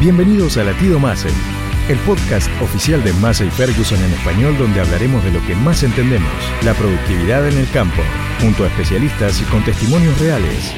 Bienvenidos 0.00 0.56
a 0.56 0.64
Latido 0.64 0.98
Massey, 0.98 1.30
el 1.90 1.98
podcast 1.98 2.48
oficial 2.62 3.04
de 3.04 3.12
Massey 3.12 3.50
Ferguson 3.50 4.02
en 4.02 4.10
español 4.12 4.56
donde 4.56 4.80
hablaremos 4.80 5.22
de 5.22 5.30
lo 5.30 5.46
que 5.46 5.54
más 5.54 5.82
entendemos, 5.82 6.32
la 6.64 6.72
productividad 6.72 7.46
en 7.46 7.58
el 7.58 7.70
campo, 7.70 8.00
junto 8.40 8.64
a 8.64 8.68
especialistas 8.68 9.42
y 9.42 9.44
con 9.50 9.62
testimonios 9.62 10.18
reales. 10.18 10.72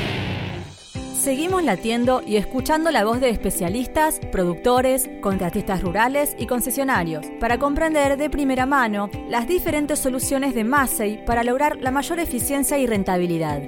Seguimos 1.16 1.62
latiendo 1.62 2.20
y 2.26 2.34
escuchando 2.34 2.90
la 2.90 3.04
voz 3.04 3.20
de 3.20 3.30
especialistas, 3.30 4.18
productores, 4.32 5.08
contratistas 5.20 5.82
rurales 5.82 6.34
y 6.36 6.48
concesionarios 6.48 7.24
para 7.38 7.60
comprender 7.60 8.16
de 8.16 8.28
primera 8.28 8.66
mano 8.66 9.08
las 9.28 9.46
diferentes 9.46 10.00
soluciones 10.00 10.52
de 10.52 10.64
Massey 10.64 11.22
para 11.24 11.44
lograr 11.44 11.78
la 11.80 11.92
mayor 11.92 12.18
eficiencia 12.18 12.76
y 12.76 12.88
rentabilidad. 12.88 13.62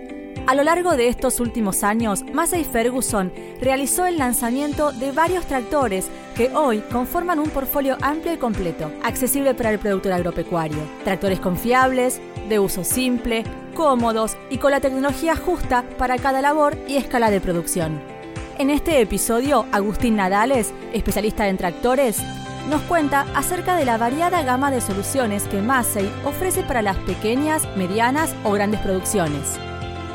A 0.46 0.54
lo 0.54 0.62
largo 0.62 0.94
de 0.94 1.08
estos 1.08 1.40
últimos 1.40 1.82
años, 1.82 2.22
Massey 2.34 2.64
Ferguson 2.64 3.32
realizó 3.62 4.04
el 4.04 4.18
lanzamiento 4.18 4.92
de 4.92 5.10
varios 5.10 5.46
tractores 5.46 6.08
que 6.36 6.54
hoy 6.54 6.80
conforman 6.92 7.38
un 7.38 7.48
portfolio 7.48 7.96
amplio 8.02 8.34
y 8.34 8.36
completo, 8.36 8.92
accesible 9.02 9.54
para 9.54 9.70
el 9.70 9.78
productor 9.78 10.12
agropecuario. 10.12 10.76
Tractores 11.02 11.40
confiables, 11.40 12.20
de 12.46 12.58
uso 12.58 12.84
simple, 12.84 13.42
cómodos 13.74 14.36
y 14.50 14.58
con 14.58 14.72
la 14.72 14.80
tecnología 14.80 15.34
justa 15.34 15.82
para 15.96 16.18
cada 16.18 16.42
labor 16.42 16.76
y 16.86 16.96
escala 16.96 17.30
de 17.30 17.40
producción. 17.40 17.98
En 18.58 18.68
este 18.68 19.00
episodio, 19.00 19.64
Agustín 19.72 20.16
Nadales, 20.16 20.74
especialista 20.92 21.48
en 21.48 21.56
tractores, 21.56 22.18
nos 22.68 22.82
cuenta 22.82 23.24
acerca 23.34 23.76
de 23.76 23.86
la 23.86 23.96
variada 23.96 24.42
gama 24.42 24.70
de 24.70 24.82
soluciones 24.82 25.44
que 25.44 25.62
Massey 25.62 26.12
ofrece 26.22 26.62
para 26.64 26.82
las 26.82 26.98
pequeñas, 26.98 27.66
medianas 27.76 28.34
o 28.44 28.52
grandes 28.52 28.80
producciones 28.80 29.58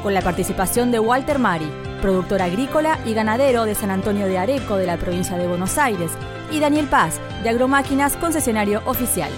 con 0.02 0.14
la 0.14 0.22
participación 0.22 0.92
de 0.92 1.00
Walter 1.00 1.40
Mari, 1.40 1.70
productor 2.02 2.42
agrícola 2.42 3.00
y 3.06 3.14
ganadero 3.14 3.66
de 3.66 3.76
San 3.76 3.92
Antonio 3.92 4.28
de 4.28 4.38
Areco 4.38 4.78
de 4.78 4.86
la 4.86 4.98
provincia 4.98 5.38
de 5.38 5.48
Buenos 5.48 5.78
Aires, 5.78 6.12
y 6.52 6.60
Daniel 6.60 6.88
Paz, 6.88 7.20
de 7.44 7.50
Agromáquinas, 7.50 8.16
concesionario 8.18 8.82
oficial. 8.86 9.30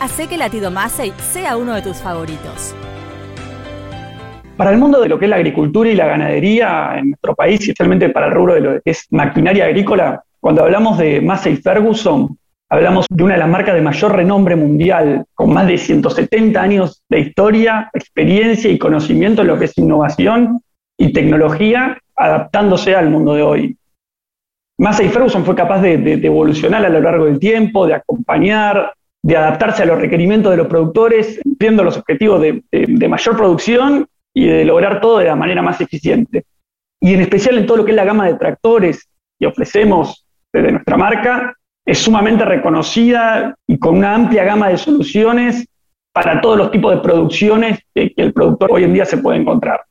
Hace 0.00 0.28
que 0.28 0.36
Latido 0.36 0.70
Massey 0.70 1.12
sea 1.18 1.56
uno 1.56 1.74
de 1.74 1.82
tus 1.82 1.98
favoritos. 1.98 2.74
Para 4.56 4.70
el 4.70 4.78
mundo 4.78 5.00
de 5.00 5.08
lo 5.08 5.18
que 5.18 5.26
es 5.26 5.30
la 5.30 5.36
agricultura 5.36 5.90
y 5.90 5.94
la 5.94 6.06
ganadería 6.06 6.94
en 6.96 7.10
nuestro 7.10 7.34
país, 7.34 7.60
especialmente 7.60 8.08
para 8.08 8.26
el 8.26 8.32
rubro 8.32 8.54
de 8.54 8.60
lo 8.60 8.80
que 8.82 8.90
es 8.90 9.06
maquinaria 9.10 9.66
agrícola, 9.66 10.22
cuando 10.40 10.62
hablamos 10.62 10.96
de 10.98 11.20
Massey 11.20 11.56
Ferguson, 11.56 12.38
Hablamos 12.68 13.06
de 13.08 13.22
una 13.22 13.34
de 13.34 13.40
las 13.40 13.48
marcas 13.48 13.76
de 13.76 13.80
mayor 13.80 14.16
renombre 14.16 14.56
mundial, 14.56 15.24
con 15.34 15.52
más 15.52 15.68
de 15.68 15.78
170 15.78 16.60
años 16.60 17.02
de 17.08 17.20
historia, 17.20 17.90
experiencia 17.92 18.70
y 18.70 18.78
conocimiento 18.78 19.42
en 19.42 19.48
lo 19.48 19.58
que 19.58 19.66
es 19.66 19.78
innovación 19.78 20.60
y 20.98 21.12
tecnología, 21.12 21.96
adaptándose 22.16 22.96
al 22.96 23.08
mundo 23.08 23.34
de 23.34 23.42
hoy. 23.42 23.78
Massey 24.78 25.08
Ferguson 25.08 25.44
fue 25.44 25.54
capaz 25.54 25.80
de, 25.80 26.14
evolucionar 26.14 26.84
a 26.84 26.88
lo 26.88 27.00
largo 27.00 27.26
del 27.26 27.38
tiempo, 27.38 27.86
de 27.86 27.94
acompañar, 27.94 28.92
de 29.22 29.36
adaptarse 29.36 29.84
a 29.84 29.86
los 29.86 30.00
requerimientos 30.00 30.50
de 30.50 30.56
los 30.56 30.66
productores, 30.66 31.38
cumpliendo 31.44 31.84
los 31.84 31.96
objetivos 31.96 32.40
de, 32.40 32.64
de 32.72 33.08
mayor 33.08 33.36
producción 33.36 34.08
y 34.34 34.46
de 34.46 34.64
lograr 34.64 35.00
todo 35.00 35.18
de 35.18 35.26
la 35.26 35.36
manera 35.36 35.62
más 35.62 35.80
eficiente. 35.80 36.44
Y 37.00 37.14
en 37.14 37.20
especial 37.20 37.58
en 37.58 37.66
todo 37.66 37.78
lo 37.78 37.84
que 37.84 37.92
es 37.92 37.96
la 37.96 38.04
gama 38.04 38.26
de 38.26 38.34
tractores 38.34 39.08
que 39.38 39.46
ofrecemos 39.46 40.26
desde 40.52 40.72
nuestra 40.72 40.96
marca, 40.96 41.54
es 41.86 41.98
sumamente 41.98 42.44
reconocida 42.44 43.54
y 43.66 43.78
con 43.78 43.96
una 43.96 44.14
amplia 44.14 44.42
gama 44.42 44.68
de 44.68 44.76
soluciones 44.76 45.66
para 46.12 46.40
todos 46.40 46.58
los 46.58 46.70
tipos 46.72 46.92
de 46.92 47.00
producciones 47.00 47.78
que, 47.94 48.12
el 48.16 48.32
productor 48.32 48.72
hoy 48.72 48.84
en 48.84 48.92
día 48.92 49.04
se 49.04 49.18
puede 49.18 49.38
encontrar. 49.38 49.82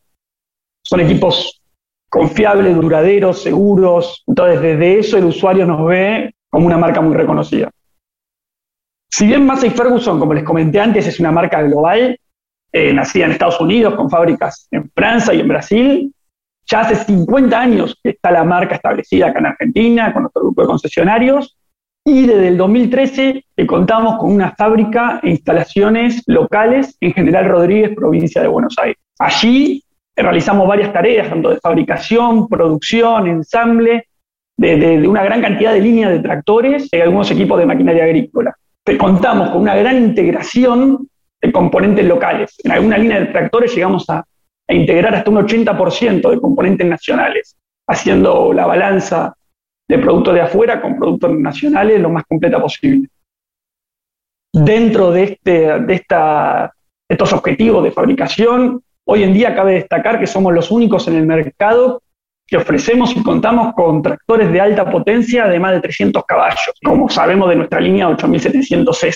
Son 0.83 0.99
equipos 0.99 1.61
confiables, 2.09 2.75
duraderos, 2.75 3.41
seguros. 3.41 4.23
Entonces, 4.27 4.61
desde 4.61 4.99
eso 4.99 5.17
el 5.17 5.25
usuario 5.25 5.66
nos 5.66 5.85
ve 5.85 6.35
como 6.49 6.67
una 6.67 6.77
marca 6.77 6.99
muy 6.99 7.16
reconocida. 7.16 7.71
Si 9.09 9.25
bien 9.27 9.45
Massey 9.45 9.69
Ferguson, 9.69 10.19
como 10.19 10.33
les 10.33 10.44
comenté 10.44 10.79
antes, 10.79 11.07
es 11.07 11.19
una 11.19 11.31
marca 11.31 11.62
global, 11.62 12.19
eh, 12.73 12.91
nacida 12.91 13.25
en 13.25 13.31
Estados 13.31 13.62
Unidos, 13.62 13.95
con 13.95 14.09
fábricas 14.09 14.67
en 14.72 14.91
Francia 14.94 15.33
y 15.33 15.39
en 15.39 15.47
Brasil, 15.47 16.13
ya 16.66 16.81
hace 16.81 16.95
50 16.95 17.57
años 17.57 17.97
que 18.03 18.09
está 18.09 18.31
la 18.31 18.44
marca 18.44 18.75
establecida 18.75 19.27
acá 19.27 19.39
en 19.39 19.45
Argentina, 19.45 20.12
con 20.12 20.23
nuestro 20.23 20.41
grupo 20.41 20.62
de 20.63 20.67
concesionarios, 20.67 21.54
y 22.07 22.27
desde 22.27 22.49
el 22.49 22.57
2013 22.57 23.43
contamos 23.66 24.17
con 24.19 24.31
una 24.31 24.51
fábrica 24.51 25.19
e 25.23 25.31
instalaciones 25.31 26.21
locales 26.27 26.95
en 27.01 27.13
General 27.13 27.45
Rodríguez, 27.45 27.95
provincia 27.95 28.43
de 28.43 28.47
Buenos 28.47 28.75
Aires. 28.77 28.97
Allí 29.17 29.83
realizamos 30.15 30.67
varias 30.67 30.94
tareas, 30.94 31.29
tanto 31.29 31.49
de 31.49 31.59
fabricación, 31.59 32.47
producción, 32.47 33.27
ensamble, 33.27 34.07
de, 34.55 35.07
una 35.07 35.23
gran 35.23 35.41
cantidad 35.41 35.73
de 35.73 35.81
líneas 35.81 36.11
de 36.11 36.19
tractores 36.19 36.88
y 36.91 36.97
algunos 36.97 37.29
equipos 37.31 37.59
de 37.59 37.65
maquinaria 37.65 38.03
agrícola. 38.03 38.55
Contamos 38.99 39.49
con 39.49 39.63
una 39.63 39.75
gran 39.75 39.97
integración 39.97 41.09
de 41.41 41.51
componentes 41.51 42.05
locales. 42.05 42.55
En 42.63 42.71
alguna 42.71 42.99
línea 42.99 43.19
de 43.19 43.25
tractores 43.27 43.73
llegamos 43.73 44.07
a, 44.09 44.23
integrar 44.67 45.13
hasta 45.13 45.29
un 45.29 45.38
80% 45.38 46.27
de 46.27 46.39
componentes 46.39 46.88
nacionales, 46.88 47.55
haciendo 47.88 48.51
la 48.51 48.65
balanza 48.65 49.35
de 49.88 50.00
productos 50.00 50.34
de 50.34 50.41
afuera 50.41 50.81
con 50.81 50.97
productos 50.97 51.31
nacionales 51.38 52.01
lo 52.01 52.09
más 52.09 52.23
completa 52.25 52.59
posible. 52.59 53.07
Dentro 54.53 55.12
de, 55.12 55.23
este, 55.23 55.79
de 55.79 55.94
esta, 55.94 56.73
estos 57.09 57.34
objetivos 57.34 57.84
de 57.84 57.91
fabricación, 57.91 58.81
hoy 59.06 59.24
en 59.24 59.34
día 59.34 59.53
cabe 59.53 59.74
destacar 59.74 60.19
que 60.19 60.28
somos 60.28 60.53
los 60.53 60.72
únicos 60.72 61.07
en 61.07 61.16
el 61.16 61.28
mercado 61.28 62.01
que 62.47 62.57
ofrecemos 62.57 63.16
y 63.16 63.24
contamos 63.24 63.74
con 63.74 64.01
tractores 64.01 64.51
de 64.51 64.62
alta 64.62 64.90
potencia 64.90 65.47
de 65.47 65.59
más 65.59 65.74
de 65.74 65.81
300 65.81 66.24
caballos, 66.25 66.74
como 66.84 67.09
sabemos 67.09 67.50
de 67.50 67.56
nuestra 67.56 67.79
línea 67.79 68.07
8700S. 68.09 69.16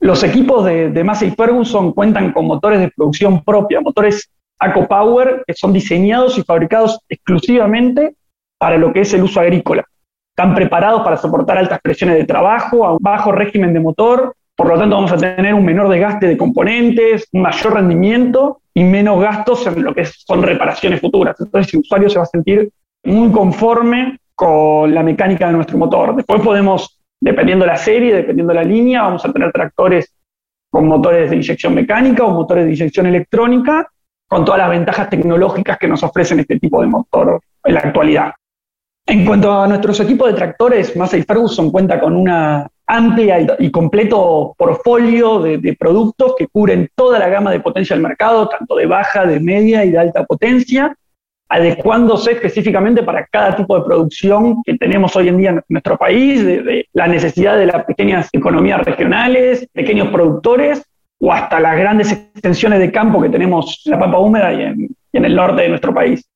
Los 0.00 0.24
equipos 0.24 0.64
de, 0.64 0.90
de 0.90 1.04
Massey 1.04 1.30
Ferguson 1.32 1.92
cuentan 1.92 2.32
con 2.32 2.46
motores 2.46 2.80
de 2.80 2.90
producción 2.90 3.44
propia, 3.44 3.82
motores 3.82 4.30
AcoPower, 4.58 5.44
que 5.46 5.54
son 5.54 5.74
diseñados 5.74 6.38
y 6.38 6.42
fabricados 6.42 7.00
exclusivamente 7.08 8.14
para 8.60 8.76
lo 8.76 8.92
que 8.92 9.00
es 9.00 9.14
el 9.14 9.22
uso 9.22 9.40
agrícola. 9.40 9.82
Están 10.36 10.54
preparados 10.54 11.02
para 11.02 11.16
soportar 11.16 11.56
altas 11.56 11.80
presiones 11.80 12.18
de 12.18 12.24
trabajo, 12.24 12.84
a 12.84 12.92
un 12.92 12.98
bajo 13.00 13.32
régimen 13.32 13.72
de 13.72 13.80
motor, 13.80 14.34
por 14.54 14.68
lo 14.68 14.78
tanto 14.78 14.96
vamos 14.96 15.12
a 15.12 15.16
tener 15.16 15.54
un 15.54 15.64
menor 15.64 15.88
desgaste 15.88 16.26
de 16.26 16.36
componentes, 16.36 17.26
un 17.32 17.40
mayor 17.40 17.72
rendimiento 17.72 18.60
y 18.74 18.84
menos 18.84 19.18
gastos 19.18 19.66
en 19.66 19.82
lo 19.82 19.94
que 19.94 20.04
son 20.04 20.42
reparaciones 20.42 21.00
futuras. 21.00 21.40
Entonces 21.40 21.72
el 21.72 21.80
usuario 21.80 22.10
se 22.10 22.18
va 22.18 22.24
a 22.24 22.26
sentir 22.26 22.70
muy 23.04 23.32
conforme 23.32 24.18
con 24.34 24.94
la 24.94 25.02
mecánica 25.02 25.46
de 25.46 25.54
nuestro 25.54 25.78
motor. 25.78 26.14
Después 26.14 26.42
podemos, 26.42 27.00
dependiendo 27.18 27.64
de 27.64 27.70
la 27.70 27.78
serie, 27.78 28.14
dependiendo 28.14 28.52
de 28.52 28.60
la 28.60 28.64
línea, 28.64 29.02
vamos 29.02 29.24
a 29.24 29.32
tener 29.32 29.50
tractores 29.52 30.12
con 30.68 30.86
motores 30.86 31.30
de 31.30 31.36
inyección 31.36 31.74
mecánica 31.74 32.24
o 32.24 32.30
motores 32.30 32.66
de 32.66 32.72
inyección 32.72 33.06
electrónica, 33.06 33.90
con 34.28 34.44
todas 34.44 34.60
las 34.60 34.68
ventajas 34.68 35.08
tecnológicas 35.08 35.78
que 35.78 35.88
nos 35.88 36.02
ofrecen 36.02 36.40
este 36.40 36.58
tipo 36.58 36.82
de 36.82 36.88
motor 36.88 37.40
en 37.64 37.74
la 37.74 37.80
actualidad. 37.80 38.32
En 39.10 39.24
cuanto 39.24 39.50
a 39.52 39.66
nuestros 39.66 39.98
equipos 39.98 40.28
de 40.28 40.34
tractores, 40.34 40.94
Massey 40.94 41.24
Ferguson 41.24 41.72
cuenta 41.72 41.98
con 41.98 42.14
una 42.14 42.68
amplia 42.86 43.56
y 43.58 43.68
completo 43.72 44.54
portfolio 44.56 45.40
de, 45.40 45.76
productos 45.76 46.36
que 46.38 46.46
cubren 46.46 46.88
toda 46.94 47.18
la 47.18 47.28
gama 47.28 47.50
de 47.50 47.58
potencia 47.58 47.96
del 47.96 48.04
mercado, 48.04 48.48
tanto 48.48 48.76
de 48.76 48.86
baja, 48.86 49.26
de 49.26 49.40
media 49.40 49.84
y 49.84 49.90
de 49.90 49.98
alta 49.98 50.22
potencia, 50.22 50.96
adecuándose 51.48 52.30
específicamente 52.30 53.02
para 53.02 53.26
cada 53.26 53.56
tipo 53.56 53.76
de 53.76 53.84
producción 53.84 54.62
que 54.62 54.78
tenemos 54.78 55.16
hoy 55.16 55.26
en 55.26 55.38
día 55.38 55.50
en 55.50 55.62
nuestro 55.68 55.98
país, 55.98 56.46
de, 56.46 56.86
la 56.92 57.08
necesidad 57.08 57.58
de 57.58 57.66
las 57.66 57.84
pequeñas 57.86 58.28
economías 58.32 58.84
regionales, 58.84 59.66
pequeños 59.72 60.06
productores 60.10 60.84
o 61.18 61.32
hasta 61.32 61.58
las 61.58 61.76
grandes 61.76 62.12
extensiones 62.12 62.78
de 62.78 62.92
campo 62.92 63.20
que 63.20 63.28
tenemos 63.28 63.82
en 63.86 63.90
la 63.90 63.98
pampa 63.98 64.20
húmeda 64.20 64.52
y 64.52 64.62
en 65.14 65.24
el 65.24 65.34
norte 65.34 65.62
de 65.62 65.68
nuestro 65.68 65.92
país. 65.92 66.29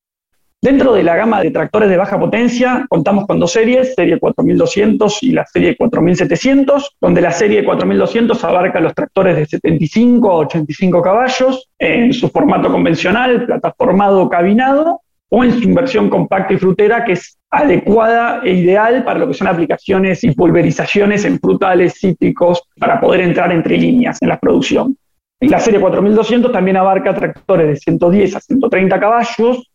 Dentro 0.65 0.95
de 0.95 1.03
la 1.03 1.15
gama 1.15 1.43
de 1.43 1.51
tractores 1.51 1.91
de 1.91 1.99
baja 1.99 2.19
potencia, 2.19 2.87
contamos 2.89 3.27
con 3.27 3.39
dos 3.39 3.53
series, 3.53 3.95
serie 3.95 4.19
4200 4.19 5.23
y 5.23 5.33
la 5.33 5.45
serie 5.45 5.77
4700, 5.77 6.97
donde 7.03 7.21
la 7.21 7.33
serie 7.33 7.63
4200 7.63 8.43
abarca 8.45 8.81
los 8.81 8.95
tractores 8.95 9.37
de 9.37 9.45
75 9.45 10.31
a 10.31 10.37
85 10.37 11.03
caballos 11.03 11.69
en 11.79 12.15
su 12.15 12.31
formato 12.31 12.73
convencional, 12.73 13.45
plataformado 13.45 14.27
cabinado, 14.31 15.03
o 15.29 15.45
en 15.45 15.53
su 15.53 15.65
inversión 15.65 16.09
compacta 16.09 16.55
y 16.55 16.57
frutera, 16.57 17.05
que 17.05 17.13
es 17.13 17.37
adecuada 17.51 18.41
e 18.43 18.55
ideal 18.55 19.05
para 19.05 19.19
lo 19.19 19.29
que 19.29 19.35
son 19.35 19.49
aplicaciones 19.49 20.25
y 20.25 20.31
pulverizaciones 20.31 21.27
en 21.27 21.41
frutales, 21.41 21.99
cítricos, 22.01 22.63
para 22.79 23.03
poder 23.03 23.21
entrar 23.21 23.53
entre 23.53 23.77
líneas 23.77 24.17
en 24.23 24.31
la 24.31 24.39
producción. 24.39 24.97
La 25.41 25.61
serie 25.61 25.79
4200 25.79 26.51
también 26.51 26.79
abarca 26.79 27.15
tractores 27.15 27.67
de 27.69 27.77
110 27.77 28.37
a 28.37 28.41
130 28.41 28.99
caballos, 28.99 29.71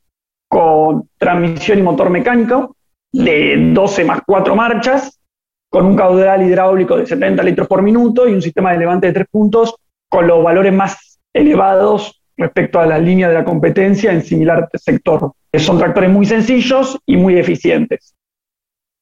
con 0.50 1.08
transmisión 1.18 1.80
y 1.80 1.84
motor 1.84 2.10
mecánico 2.10 2.76
de 3.12 3.72
12 3.74 4.04
más 4.04 4.22
4 4.26 4.56
marchas, 4.56 5.20
con 5.70 5.86
un 5.86 5.96
caudal 5.96 6.42
hidráulico 6.42 6.98
de 6.98 7.06
70 7.06 7.44
litros 7.44 7.68
por 7.68 7.82
minuto 7.82 8.28
y 8.28 8.34
un 8.34 8.42
sistema 8.42 8.74
de 8.74 8.80
levante 8.80 9.08
de 9.08 9.14
3 9.14 9.28
puntos 9.32 9.76
con 10.10 10.28
los 10.28 10.44
valores 10.44 10.74
más 10.74 11.20
elevados 11.32 12.20
respecto 12.36 12.80
a 12.80 12.88
la 12.88 12.98
línea 12.98 13.28
de 13.30 13.36
la 13.36 13.46
competencia 13.46 14.12
en 14.12 14.24
similar 14.24 14.68
sector. 14.74 15.34
Son 15.54 15.78
tractores 15.78 16.10
muy 16.10 16.26
sencillos 16.26 16.98
y 17.06 17.18
muy 17.18 17.38
eficientes. 17.38 18.16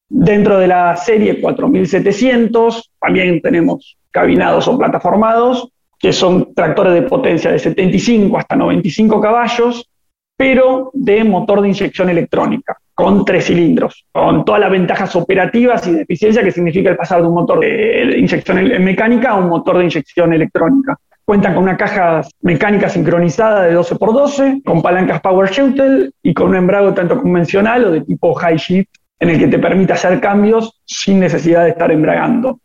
Dentro 0.09 0.57
de 0.57 0.67
la 0.67 0.95
serie 0.97 1.39
4700 1.39 2.91
también 2.99 3.41
tenemos 3.41 3.97
cabinados 4.11 4.67
o 4.67 4.77
plataformados, 4.77 5.69
que 5.99 6.11
son 6.11 6.53
tractores 6.53 6.93
de 6.93 7.03
potencia 7.03 7.51
de 7.51 7.59
75 7.59 8.37
hasta 8.37 8.55
95 8.55 9.21
caballos, 9.21 9.89
pero 10.37 10.91
de 10.93 11.23
motor 11.23 11.61
de 11.61 11.69
inyección 11.69 12.09
electrónica, 12.09 12.77
con 12.93 13.25
tres 13.25 13.45
cilindros, 13.45 14.05
con 14.11 14.45
todas 14.45 14.61
las 14.61 14.71
ventajas 14.71 15.15
operativas 15.15 15.85
y 15.87 15.93
de 15.93 16.01
eficiencia 16.03 16.43
que 16.43 16.51
significa 16.51 16.91
el 16.91 16.95
pasar 16.95 17.21
de 17.21 17.27
un 17.27 17.33
motor 17.33 17.59
de 17.59 18.19
inyección 18.19 18.57
mecánica 18.83 19.31
a 19.31 19.35
un 19.35 19.49
motor 19.49 19.79
de 19.79 19.85
inyección 19.85 20.33
electrónica. 20.33 20.95
Cuentan 21.25 21.55
con 21.55 21.63
una 21.63 21.75
caja 21.75 22.21
mecánica 22.41 22.87
sincronizada 22.87 23.63
de 23.63 23.77
12x12, 23.77 24.63
con 24.63 24.81
palancas 24.81 25.19
Power 25.19 25.49
Shuttle 25.49 26.11
y 26.23 26.33
con 26.33 26.49
un 26.49 26.55
embrague 26.55 26.93
tanto 26.93 27.21
convencional 27.21 27.85
o 27.85 27.91
de 27.91 28.01
tipo 28.01 28.33
high 28.35 28.55
shift 28.55 28.89
en 29.19 29.31
el 29.31 29.39
que 29.39 29.47
te 29.47 29.59
permite 29.59 29.93
hacer 29.93 30.21
cambios 30.21 30.79
sin 30.85 31.19
necesidad 31.19 31.63
de 31.63 31.71
estar 31.71 31.91
embragando. 31.91 32.59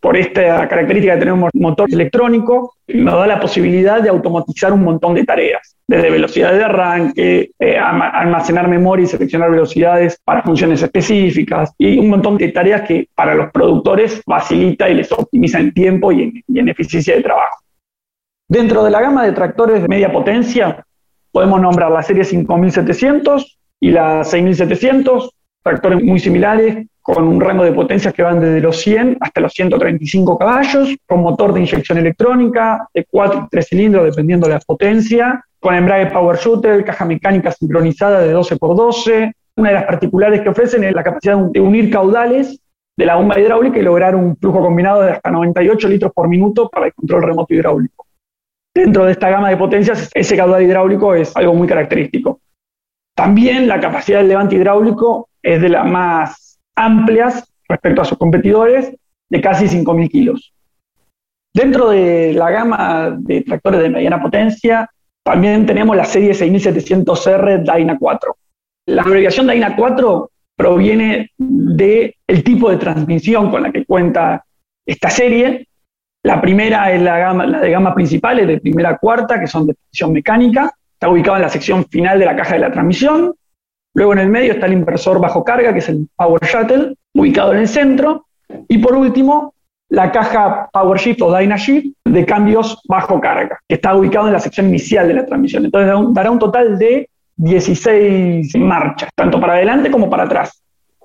Por 0.00 0.16
esta 0.16 0.68
característica 0.68 1.14
de 1.14 1.18
tener 1.18 1.34
un 1.34 1.48
motor 1.54 1.92
electrónico, 1.92 2.74
nos 2.86 3.14
da 3.14 3.26
la 3.26 3.40
posibilidad 3.40 4.00
de 4.00 4.08
automatizar 4.08 4.72
un 4.72 4.84
montón 4.84 5.14
de 5.14 5.24
tareas, 5.24 5.76
desde 5.88 6.10
velocidad 6.10 6.52
de 6.52 6.64
arranque, 6.64 7.50
eh, 7.58 7.78
almacenar 7.78 8.68
memoria 8.68 9.04
y 9.04 9.08
seleccionar 9.08 9.50
velocidades 9.50 10.20
para 10.24 10.42
funciones 10.42 10.82
específicas, 10.82 11.72
y 11.78 11.98
un 11.98 12.10
montón 12.10 12.36
de 12.38 12.48
tareas 12.48 12.82
que 12.82 13.08
para 13.14 13.34
los 13.34 13.50
productores 13.50 14.22
facilita 14.24 14.88
y 14.88 14.94
les 14.94 15.10
optimiza 15.10 15.58
el 15.58 15.74
tiempo 15.74 16.12
y 16.12 16.44
en 16.54 16.68
eficiencia 16.68 17.16
de 17.16 17.22
trabajo. 17.22 17.58
Dentro 18.48 18.82
de 18.82 18.90
la 18.90 19.02
gama 19.02 19.26
de 19.26 19.32
tractores 19.32 19.82
de 19.82 19.88
media 19.88 20.10
potencia, 20.10 20.82
podemos 21.32 21.60
nombrar 21.60 21.90
la 21.90 22.02
serie 22.02 22.24
5700 22.24 23.58
y 23.78 23.90
la 23.90 24.24
6700, 24.24 25.30
tractores 25.62 26.02
muy 26.02 26.18
similares, 26.18 26.86
con 27.14 27.26
un 27.26 27.40
rango 27.40 27.64
de 27.64 27.72
potencias 27.72 28.12
que 28.12 28.22
van 28.22 28.38
desde 28.38 28.60
los 28.60 28.76
100 28.82 29.16
hasta 29.20 29.40
los 29.40 29.54
135 29.54 30.36
caballos, 30.36 30.94
con 31.06 31.22
motor 31.22 31.54
de 31.54 31.60
inyección 31.60 31.96
electrónica 31.96 32.86
de 32.92 33.06
4 33.10 33.44
y 33.46 33.48
3 33.48 33.66
cilindros, 33.66 34.04
dependiendo 34.04 34.46
de 34.46 34.52
la 34.52 34.60
potencia, 34.60 35.42
con 35.58 35.74
embrague 35.74 36.10
Power 36.10 36.36
Shooter, 36.36 36.84
caja 36.84 37.06
mecánica 37.06 37.50
sincronizada 37.50 38.20
de 38.20 38.36
12x12. 38.36 39.32
Una 39.56 39.68
de 39.70 39.74
las 39.76 39.84
particulares 39.86 40.42
que 40.42 40.50
ofrecen 40.50 40.84
es 40.84 40.94
la 40.94 41.02
capacidad 41.02 41.38
de 41.38 41.60
unir 41.62 41.90
caudales 41.90 42.60
de 42.94 43.06
la 43.06 43.16
bomba 43.16 43.40
hidráulica 43.40 43.78
y 43.78 43.82
lograr 43.82 44.14
un 44.14 44.36
flujo 44.36 44.60
combinado 44.60 45.00
de 45.00 45.12
hasta 45.12 45.30
98 45.30 45.88
litros 45.88 46.12
por 46.12 46.28
minuto 46.28 46.68
para 46.68 46.88
el 46.88 46.92
control 46.92 47.22
remoto 47.22 47.54
hidráulico. 47.54 48.06
Dentro 48.74 49.06
de 49.06 49.12
esta 49.12 49.30
gama 49.30 49.48
de 49.48 49.56
potencias, 49.56 50.10
ese 50.12 50.36
caudal 50.36 50.62
hidráulico 50.62 51.14
es 51.14 51.34
algo 51.34 51.54
muy 51.54 51.66
característico. 51.66 52.40
También 53.16 53.66
la 53.66 53.80
capacidad 53.80 54.18
del 54.18 54.28
levante 54.28 54.56
hidráulico 54.56 55.30
es 55.42 55.62
de 55.62 55.70
las 55.70 55.86
más 55.86 56.47
amplias 56.78 57.52
respecto 57.68 58.02
a 58.02 58.04
sus 58.04 58.18
competidores, 58.18 58.94
de 59.28 59.40
casi 59.40 59.66
5.000 59.66 60.10
kilos. 60.10 60.54
Dentro 61.52 61.90
de 61.90 62.32
la 62.34 62.50
gama 62.50 63.16
de 63.18 63.42
tractores 63.42 63.80
de 63.80 63.90
mediana 63.90 64.22
potencia, 64.22 64.88
también 65.22 65.66
tenemos 65.66 65.96
la 65.96 66.04
serie 66.04 66.32
6700R 66.32 67.62
Dyna 67.62 67.98
4. 67.98 68.36
La 68.86 69.02
abreviación 69.02 69.46
Dyna 69.46 69.76
4 69.76 70.30
proviene 70.56 71.30
del 71.36 72.14
tipo 72.44 72.70
de 72.70 72.78
transmisión 72.78 73.50
con 73.50 73.62
la 73.62 73.70
que 73.70 73.84
cuenta 73.84 74.44
esta 74.86 75.10
serie. 75.10 75.68
La 76.22 76.40
primera 76.40 76.92
es 76.92 77.02
la, 77.02 77.18
gama, 77.18 77.60
de 77.60 77.70
gama 77.70 77.94
principal, 77.94 78.40
es 78.40 78.48
de 78.48 78.60
primera 78.60 78.90
a 78.90 78.98
cuarta, 78.98 79.38
que 79.38 79.46
son 79.46 79.66
de 79.66 79.74
transmisión 79.74 80.12
mecánica. 80.12 80.72
Está 80.94 81.08
ubicado 81.08 81.36
en 81.36 81.42
la 81.42 81.48
sección 81.48 81.84
final 81.86 82.18
de 82.18 82.26
la 82.26 82.36
caja 82.36 82.54
de 82.54 82.60
la 82.60 82.72
transmisión. 82.72 83.34
Luego 83.94 84.12
en 84.12 84.18
el 84.20 84.28
medio 84.28 84.52
está 84.52 84.66
el 84.66 84.74
inversor 84.74 85.20
bajo 85.20 85.44
carga, 85.44 85.72
que 85.72 85.80
es 85.80 85.88
el 85.88 86.08
Power 86.16 86.40
Shuttle, 86.44 86.94
ubicado 87.14 87.52
en 87.52 87.58
el 87.58 87.68
centro. 87.68 88.26
Y 88.68 88.78
por 88.78 88.94
último, 88.94 89.54
la 89.88 90.12
caja 90.12 90.68
Power 90.72 90.98
Shift 90.98 91.22
o 91.22 91.36
Dyna 91.36 91.56
Shift 91.56 91.94
de 92.04 92.24
cambios 92.26 92.80
bajo 92.88 93.20
carga, 93.20 93.58
que 93.66 93.76
está 93.76 93.94
ubicado 93.94 94.26
en 94.26 94.34
la 94.34 94.40
sección 94.40 94.68
inicial 94.68 95.08
de 95.08 95.14
la 95.14 95.26
transmisión. 95.26 95.64
Entonces 95.64 95.92
dará 96.12 96.30
un 96.30 96.38
total 96.38 96.78
de 96.78 97.08
16 97.36 98.56
marchas, 98.56 99.10
tanto 99.14 99.40
para 99.40 99.54
adelante 99.54 99.90
como 99.90 100.10
para 100.10 100.24
atrás. 100.24 100.62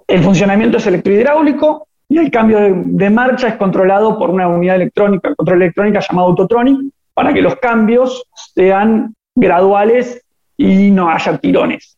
El 0.07 0.21
funcionamiento 0.21 0.77
es 0.77 0.87
electrohidráulico 0.87 1.87
y 2.09 2.17
el 2.17 2.29
cambio 2.29 2.59
de, 2.59 2.73
de 2.85 3.09
marcha 3.09 3.47
es 3.47 3.55
controlado 3.55 4.17
por 4.17 4.29
una 4.29 4.47
unidad 4.47 4.75
electrónica, 4.75 5.33
control 5.35 5.61
electrónica 5.61 5.99
llamada 5.99 6.27
Autotronic, 6.27 6.91
para 7.13 7.33
que 7.33 7.41
los 7.41 7.55
cambios 7.57 8.23
sean 8.53 9.13
graduales 9.35 10.23
y 10.57 10.91
no 10.91 11.09
haya 11.09 11.37
tirones. 11.37 11.97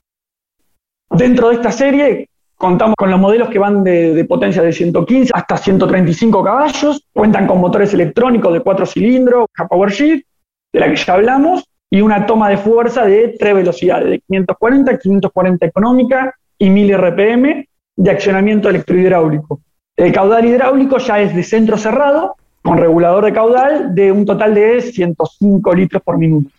Dentro 1.17 1.47
de 1.47 1.56
esta 1.56 1.71
serie 1.71 2.29
contamos 2.57 2.95
con 2.97 3.09
los 3.09 3.19
modelos 3.19 3.50
que 3.50 3.57
van 3.57 3.83
de, 3.83 4.25
potencia 4.27 4.62
de 4.62 4.73
115 4.73 5.31
hasta 5.33 5.56
135 5.56 6.44
caballos, 6.44 7.07
cuentan 7.13 7.47
con 7.47 7.62
motores 7.62 7.94
electrónicos 7.94 8.51
de 8.53 8.59
4 8.59 8.85
cilindros, 8.85 9.47
Power 9.69 9.91
Shift, 9.91 10.25
de 10.73 10.79
la 10.79 10.89
que 10.89 10.95
ya 10.97 11.13
hablamos, 11.13 11.63
y 11.89 12.01
una 12.01 12.25
toma 12.25 12.50
de 12.50 12.57
fuerza 12.57 13.06
de 13.06 13.35
tres 13.39 13.56
velocidades, 13.56 14.09
de 14.09 14.19
540, 14.27 14.97
540 14.97 15.65
económica 15.65 16.35
y 16.57 16.69
1000 16.69 16.97
RPM 16.97 17.67
de 17.95 18.12
accionamiento 18.12 18.69
electrohidráulico. 18.69 19.62
El 19.95 20.12
caudal 20.12 20.45
hidráulico 20.45 20.97
ya 20.97 21.21
es 21.21 21.33
de 21.33 21.44
centro 21.44 21.77
cerrado, 21.77 22.35
con 22.62 22.77
regulador 22.77 23.23
de 23.23 23.31
caudal 23.31 23.95
de 23.95 24.12
un 24.12 24.25
total 24.25 24.53
de 24.53 24.81
105 24.81 25.73
litros 25.73 26.03
por 26.03 26.17
minuto. 26.17 26.50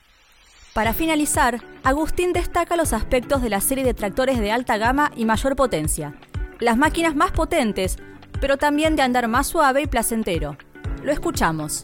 Para 0.76 0.92
finalizar, 0.92 1.62
Agustín 1.84 2.34
destaca 2.34 2.76
los 2.76 2.92
aspectos 2.92 3.40
de 3.40 3.48
la 3.48 3.62
serie 3.62 3.82
de 3.82 3.94
tractores 3.94 4.38
de 4.38 4.52
alta 4.52 4.76
gama 4.76 5.10
y 5.16 5.24
mayor 5.24 5.56
potencia. 5.56 6.12
Las 6.60 6.76
máquinas 6.76 7.16
más 7.16 7.32
potentes, 7.32 7.96
pero 8.42 8.58
también 8.58 8.94
de 8.94 9.00
andar 9.00 9.26
más 9.26 9.46
suave 9.46 9.80
y 9.80 9.86
placentero. 9.86 10.58
Lo 11.02 11.12
escuchamos. 11.12 11.82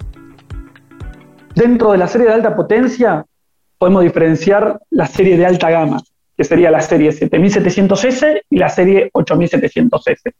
Dentro 1.54 1.92
de 1.92 1.96
la 1.96 2.06
serie 2.06 2.26
de 2.26 2.34
alta 2.34 2.54
potencia 2.54 3.24
podemos 3.78 4.02
diferenciar 4.02 4.78
la 4.90 5.06
serie 5.06 5.38
de 5.38 5.46
alta 5.46 5.70
gama, 5.70 6.02
que 6.36 6.44
sería 6.44 6.70
la 6.70 6.82
serie 6.82 7.12
7700S 7.12 8.42
y 8.50 8.58
la 8.58 8.68
serie 8.68 9.10
8700S. 9.14 10.34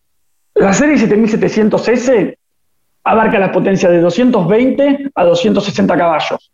La 0.56 0.75
serie 0.75 0.96
7700S 0.96 2.37
abarca 3.05 3.38
la 3.38 3.50
potencia 3.50 3.88
de 3.88 4.02
220 4.02 5.10
a 5.14 5.25
260 5.25 5.96
caballos, 5.96 6.51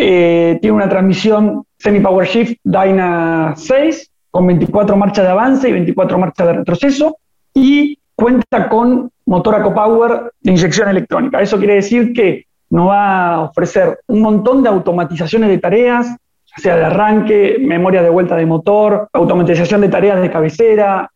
eh, 0.00 0.58
tiene 0.60 0.76
una 0.76 0.88
transmisión 0.88 1.64
semi-power 1.76 2.24
shift 2.28 2.60
Dyna 2.62 3.54
6 3.56 4.10
con 4.30 4.46
24 4.46 4.96
marchas 4.96 5.24
de 5.24 5.30
avance 5.32 5.68
y 5.68 5.72
24 5.72 6.18
marchas 6.18 6.46
de 6.46 6.52
retroceso 6.52 7.18
y 7.52 7.98
cuenta 8.14 8.68
con 8.68 9.10
motor 9.26 9.56
AcoPower 9.56 10.32
de 10.40 10.52
inyección 10.52 10.88
electrónica. 10.88 11.42
Eso 11.42 11.58
quiere 11.58 11.74
decir 11.74 12.12
que 12.12 12.46
nos 12.70 12.88
va 12.88 13.34
a 13.34 13.40
ofrecer 13.40 13.98
un 14.06 14.22
montón 14.22 14.62
de 14.62 14.68
automatizaciones 14.68 15.48
de 15.48 15.58
tareas, 15.58 16.06
ya 16.06 16.62
sea 16.62 16.76
de 16.76 16.84
arranque, 16.84 17.56
memoria 17.60 18.00
de 18.00 18.10
vuelta 18.10 18.36
de 18.36 18.46
motor, 18.46 19.08
automatización 19.12 19.80
de 19.80 19.88
tareas 19.88 20.20
de 20.20 20.30
cabecera, 20.30 21.10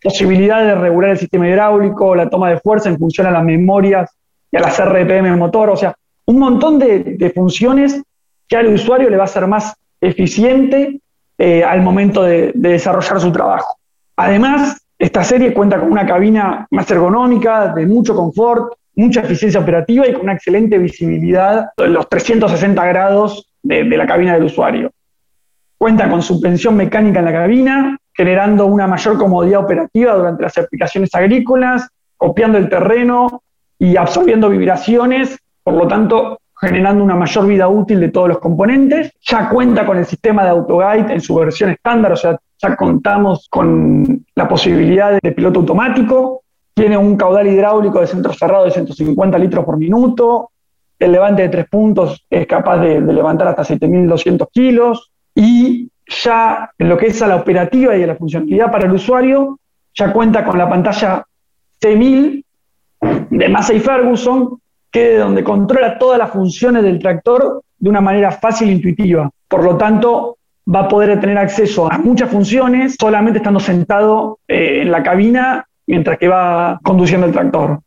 posibilidad 0.00 0.64
de 0.64 0.76
regular 0.76 1.10
el 1.10 1.18
sistema 1.18 1.48
hidráulico, 1.48 2.14
la 2.14 2.30
toma 2.30 2.48
de 2.50 2.60
fuerza 2.60 2.90
en 2.90 2.98
función 2.98 3.26
a 3.26 3.32
las 3.32 3.42
memorias 3.42 4.08
y 4.52 4.56
a 4.56 4.60
las 4.60 4.78
RPM 4.78 5.24
del 5.24 5.36
motor, 5.36 5.70
o 5.70 5.76
sea, 5.76 5.96
un 6.26 6.38
montón 6.38 6.78
de 6.78 7.32
funciones 7.34 8.00
que 8.50 8.56
al 8.56 8.66
usuario 8.66 9.08
le 9.08 9.16
va 9.16 9.24
a 9.24 9.28
ser 9.28 9.46
más 9.46 9.74
eficiente 10.00 11.00
eh, 11.38 11.62
al 11.62 11.82
momento 11.82 12.24
de, 12.24 12.50
desarrollar 12.54 13.20
su 13.20 13.30
trabajo. 13.30 13.78
Además, 14.16 14.76
esta 14.98 15.22
serie 15.22 15.54
cuenta 15.54 15.78
con 15.78 15.90
una 15.90 16.04
cabina 16.04 16.66
más 16.70 16.90
ergonómica, 16.90 17.72
de 17.72 17.86
mucho 17.86 18.14
confort, 18.14 18.74
mucha 18.96 19.20
eficiencia 19.20 19.60
operativa 19.60 20.06
y 20.06 20.12
con 20.12 20.22
una 20.22 20.34
excelente 20.34 20.76
visibilidad 20.78 21.68
de 21.76 21.88
los 21.88 22.08
360 22.08 22.84
grados 22.86 23.46
de 23.62 23.84
la 23.84 24.06
cabina 24.06 24.34
del 24.34 24.44
usuario. 24.44 24.90
Cuenta 25.78 26.10
con 26.10 26.20
suspensión 26.20 26.76
mecánica 26.76 27.20
en 27.20 27.24
la 27.24 27.32
cabina, 27.32 27.98
generando 28.12 28.66
una 28.66 28.86
mayor 28.86 29.16
comodidad 29.16 29.60
operativa 29.60 30.14
durante 30.14 30.42
las 30.42 30.58
aplicaciones 30.58 31.14
agrícolas, 31.14 31.88
copiando 32.16 32.58
el 32.58 32.68
terreno 32.68 33.42
y 33.78 33.96
absorbiendo 33.96 34.50
vibraciones, 34.50 35.38
por 35.62 35.74
lo 35.74 35.88
tanto 35.88 36.40
generando 36.60 37.02
una 37.02 37.14
mayor 37.14 37.46
vida 37.46 37.68
útil 37.68 38.00
de 38.00 38.10
todos 38.10 38.28
los 38.28 38.38
componentes. 38.38 39.12
Ya 39.22 39.48
cuenta 39.48 39.86
con 39.86 39.96
el 39.96 40.04
sistema 40.04 40.44
de 40.44 40.50
AutoGuide 40.50 41.12
en 41.12 41.20
su 41.20 41.34
versión 41.34 41.70
estándar, 41.70 42.12
o 42.12 42.16
sea, 42.16 42.38
ya 42.58 42.76
contamos 42.76 43.48
con 43.48 44.26
la 44.34 44.46
posibilidad 44.46 45.18
de 45.20 45.32
piloto 45.32 45.60
automático. 45.60 46.42
Tiene 46.74 46.96
un 46.98 47.16
caudal 47.16 47.46
hidráulico 47.46 48.00
de 48.00 48.06
centro 48.06 48.34
cerrado 48.34 48.66
de 48.66 48.72
150 48.72 49.38
litros 49.38 49.64
por 49.64 49.78
minuto. 49.78 50.50
El 50.98 51.12
levante 51.12 51.42
de 51.42 51.48
tres 51.48 51.68
puntos 51.68 52.26
es 52.28 52.46
capaz 52.46 52.78
de, 52.78 53.00
levantar 53.00 53.48
hasta 53.48 53.62
7.200 53.62 54.48
kilos. 54.52 55.10
Y 55.34 55.90
ya 56.06 56.70
en 56.78 56.88
lo 56.88 56.98
que 56.98 57.06
es 57.06 57.22
a 57.22 57.26
la 57.26 57.36
operativa 57.36 57.96
y 57.96 58.02
a 58.02 58.06
la 58.06 58.16
funcionalidad 58.16 58.70
para 58.70 58.84
el 58.84 58.92
usuario, 58.92 59.58
ya 59.94 60.12
cuenta 60.12 60.44
con 60.44 60.58
la 60.58 60.68
pantalla 60.68 61.24
C1000 61.80 62.44
de 63.30 63.48
Massey 63.48 63.80
Ferguson, 63.80 64.60
que 64.90 65.16
donde 65.16 65.44
controla 65.44 65.98
todas 65.98 66.18
las 66.18 66.30
funciones 66.30 66.82
del 66.82 66.98
tractor 66.98 67.62
de 67.78 67.88
una 67.88 68.00
manera 68.00 68.32
fácil 68.32 68.68
e 68.68 68.72
intuitiva. 68.72 69.30
Por 69.48 69.64
lo 69.64 69.76
tanto, 69.76 70.38
va 70.72 70.80
a 70.80 70.88
poder 70.88 71.18
tener 71.20 71.38
acceso 71.38 71.90
a 71.90 71.98
muchas 71.98 72.30
funciones 72.30 72.96
solamente 72.98 73.38
estando 73.38 73.60
sentado 73.60 74.38
eh, 74.46 74.82
en 74.82 74.90
la 74.90 75.02
cabina 75.02 75.66
mientras 75.86 76.18
que 76.18 76.28
va 76.28 76.78
conduciendo 76.82 77.26
el 77.26 77.32
tractor. 77.32 77.80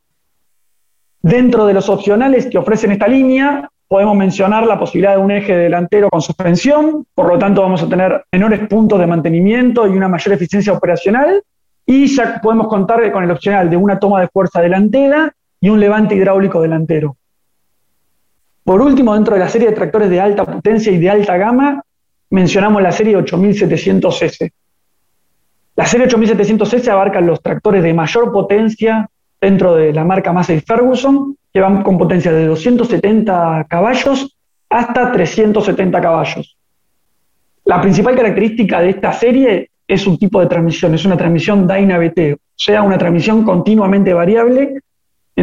Dentro 1.21 1.65
de 1.65 1.73
los 1.73 1.87
opcionales 1.87 2.47
que 2.47 2.57
ofrecen 2.57 2.91
esta 2.91 3.07
línea, 3.07 3.69
podemos 3.87 4.17
mencionar 4.17 4.65
la 4.67 4.77
posibilidad 4.77 5.15
de 5.15 5.21
un 5.21 5.31
eje 5.31 5.55
delantero 5.55 6.09
con 6.09 6.21
suspensión, 6.21 7.05
por 7.15 7.27
lo 7.27 7.39
tanto 7.39 7.61
vamos 7.61 7.81
a 7.81 7.87
tener 7.87 8.25
menores 8.31 8.67
puntos 8.67 8.99
de 8.99 9.07
mantenimiento 9.07 9.87
y 9.87 9.91
una 9.91 10.09
mayor 10.09 10.33
eficiencia 10.33 10.73
operacional, 10.73 11.41
y 11.85 12.07
ya 12.07 12.41
podemos 12.41 12.67
contar 12.67 13.09
con 13.11 13.23
el 13.23 13.31
opcional 13.31 13.69
de 13.69 13.77
una 13.77 13.99
toma 13.99 14.19
de 14.19 14.27
fuerza 14.27 14.61
delantera 14.61 15.33
y 15.63 15.69
un 15.69 15.79
levante 15.79 16.13
hidráulico 16.13 16.61
delantero. 16.61 17.15
Por 18.65 18.81
último, 18.81 19.13
dentro 19.13 19.35
de 19.35 19.39
la 19.39 19.47
serie 19.47 19.69
de 19.69 19.73
tractores 19.73 20.09
de 20.09 20.19
alta 20.19 20.43
potencia 20.43 20.91
y 20.91 20.97
de 20.97 21.09
alta 21.09 21.37
gama, 21.37 21.81
mencionamos 22.31 22.81
la 22.81 22.91
serie 22.91 23.17
8700S. 23.17 24.51
La 25.77 25.85
serie 25.85 26.09
8700S 26.09 26.89
abarca 26.89 27.21
los 27.21 27.41
tractores 27.41 27.81
de 27.81 27.93
mayor 27.93 28.33
potencia 28.33 29.09
dentro 29.39 29.75
de 29.75 29.93
la 29.93 30.03
marca 30.03 30.33
Massey 30.33 30.59
Ferguson, 30.59 31.37
que 31.53 31.61
van 31.61 31.81
con 31.81 31.97
potencia 31.97 32.33
de 32.33 32.45
270 32.45 33.65
caballos 33.69 34.35
hasta 34.67 35.13
370 35.13 36.01
caballos. 36.01 36.57
La 37.63 37.79
principal 37.79 38.17
característica 38.17 38.81
de 38.81 38.89
esta 38.89 39.13
serie 39.13 39.69
es 39.87 40.05
un 40.07 40.17
tipo 40.17 40.41
de 40.41 40.47
transmisión, 40.47 40.93
es 40.93 41.05
una 41.05 41.15
transmisión 41.15 41.65
Dyna-BT, 41.65 42.33
o 42.33 42.37
sea, 42.53 42.81
una 42.81 42.97
transmisión 42.97 43.45
continuamente 43.45 44.13
variable 44.13 44.82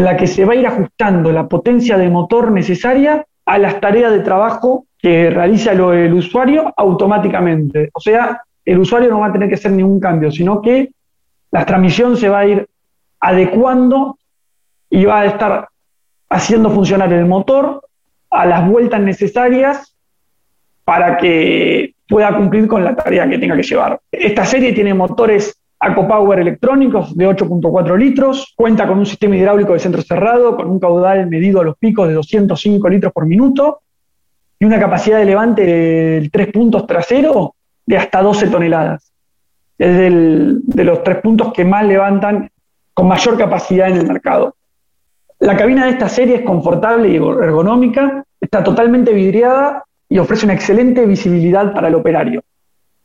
en 0.01 0.07
la 0.07 0.17
que 0.17 0.27
se 0.27 0.47
va 0.47 0.55
a 0.55 0.57
ir 0.57 0.67
ajustando 0.67 1.31
la 1.31 1.47
potencia 1.47 1.99
de 1.99 2.09
motor 2.09 2.51
necesaria 2.53 3.27
a 3.45 3.59
las 3.59 3.81
tareas 3.83 4.11
de 4.11 4.21
trabajo 4.21 4.87
que 4.99 5.29
realiza 5.29 5.73
el 5.73 6.15
usuario 6.15 6.73
automáticamente. 6.75 7.91
O 7.93 8.01
sea, 8.01 8.43
el 8.65 8.79
usuario 8.79 9.11
no 9.11 9.21
va 9.21 9.27
a 9.27 9.33
tener 9.33 9.51
que 9.51 9.57
hacer 9.57 9.73
ningún 9.73 10.01
cambio, 10.01 10.31
sino 10.31 10.63
que 10.63 10.93
la 11.51 11.67
transmisión 11.67 12.17
se 12.17 12.31
va 12.31 12.39
a 12.39 12.47
ir 12.47 12.67
adecuando 13.21 14.17
y 14.89 15.05
va 15.05 15.21
a 15.21 15.27
estar 15.27 15.69
haciendo 16.31 16.71
funcionar 16.71 17.13
el 17.13 17.27
motor 17.27 17.83
a 18.31 18.47
las 18.47 18.67
vueltas 18.67 19.03
necesarias 19.03 19.95
para 20.83 21.19
que 21.19 21.95
pueda 22.09 22.35
cumplir 22.35 22.67
con 22.67 22.85
la 22.85 22.97
tarea 22.97 23.29
que 23.29 23.37
tenga 23.37 23.55
que 23.55 23.65
llevar. 23.65 24.01
Esta 24.11 24.47
serie 24.47 24.73
tiene 24.73 24.95
motores 24.95 25.60
AcoPower 25.81 26.39
electrónicos 26.39 27.17
de 27.17 27.27
8.4 27.27 27.97
litros, 27.97 28.53
cuenta 28.55 28.87
con 28.87 28.99
un 28.99 29.07
sistema 29.07 29.37
hidráulico 29.37 29.73
de 29.73 29.79
centro 29.79 30.03
cerrado, 30.03 30.55
con 30.55 30.69
un 30.69 30.79
caudal 30.79 31.27
medido 31.27 31.61
a 31.61 31.65
los 31.65 31.77
picos 31.79 32.07
de 32.07 32.15
205 32.15 32.89
litros 32.91 33.13
por 33.13 33.25
minuto 33.25 33.81
y 34.59 34.67
una 34.67 34.79
capacidad 34.79 35.19
de 35.19 35.25
levante 35.25 35.65
del 35.65 36.31
tres 36.31 36.49
puntos 36.53 36.87
trasero 36.87 37.55
de 37.87 37.97
hasta 37.97 38.21
12 38.21 38.49
toneladas. 38.49 39.11
Es 39.79 39.97
de 39.97 40.85
los 40.85 41.03
tres 41.03 41.17
puntos 41.23 41.51
que 41.55 41.65
más 41.65 41.87
levantan 41.87 42.51
con 42.93 43.09
mayor 43.09 43.39
capacidad 43.39 43.89
en 43.89 43.97
el 43.97 44.07
mercado. 44.07 44.55
La 45.39 45.57
cabina 45.57 45.87
de 45.87 45.93
esta 45.93 46.11
serie 46.11 46.37
es 46.37 46.43
confortable 46.43 47.09
y 47.09 47.17
ergonómica, 47.17 48.23
está 48.39 48.63
totalmente 48.63 49.15
vidriada 49.15 49.85
y 50.07 50.19
ofrece 50.19 50.45
una 50.45 50.53
excelente 50.53 51.07
visibilidad 51.07 51.73
para 51.73 51.89
el 51.89 51.95
operario. 51.95 52.43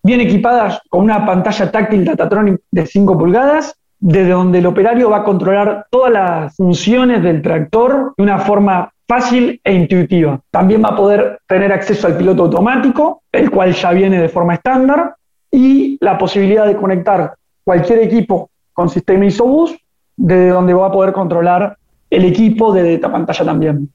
Bien 0.06 0.22
equipada 0.22 0.84
con 0.88 1.06
una 1.06 1.26
pantalla 1.26 1.72
táctil 1.72 2.06
Datatronic 2.06 2.62
de 2.70 2.86
5 2.86 3.18
pulgadas, 3.18 3.76
desde 4.00 4.30
donde 4.30 4.60
el 4.60 4.68
operario 4.68 5.10
va 5.10 5.18
a 5.18 5.24
controlar 5.24 5.88
todas 5.90 6.14
las 6.14 6.56
funciones 6.56 7.24
del 7.24 7.42
tractor 7.42 8.14
de 8.16 8.22
una 8.22 8.38
forma 8.38 8.92
fácil 9.08 9.60
e 9.64 9.74
intuitiva. 9.74 10.40
También 10.52 10.84
va 10.84 10.90
a 10.90 10.96
poder 10.96 11.40
tener 11.48 11.74
acceso 11.74 12.06
al 12.06 12.18
piloto 12.18 12.44
automático, 12.44 13.24
el 13.32 13.50
cual 13.50 13.74
ya 13.74 13.94
viene 13.94 14.22
de 14.22 14.30
forma 14.30 14.54
estándar, 14.54 15.16
y 15.50 15.98
la 16.00 16.20
posibilidad 16.20 16.68
de 16.68 16.76
conectar 16.76 17.34
cualquier 17.64 17.98
equipo 17.98 18.52
con 18.74 18.90
sistema 18.90 19.26
ISOBUS, 19.26 19.76
desde 20.18 20.50
donde 20.50 20.76
va 20.76 20.86
a 20.86 20.92
poder 20.92 21.14
controlar 21.14 21.80
el 22.12 22.26
equipo 22.26 22.72
de 22.72 22.94
esta 22.94 23.12
pantalla 23.12 23.44
también. 23.44 23.90